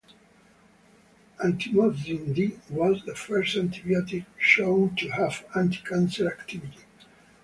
Actinomycin 1.43 2.33
D 2.33 2.57
was 2.71 3.05
the 3.05 3.13
first 3.13 3.55
antibiotic 3.55 4.25
shown 4.39 4.95
to 4.95 5.07
have 5.09 5.45
anti-cancer 5.55 6.25
activity. 6.27 6.79